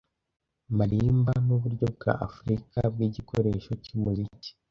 [0.77, 4.49] Marimba nuburyo bwa Afrika bwigikoresho cyumuziki